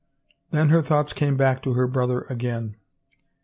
[0.49, 2.75] Then her thoughts came back to her brother again.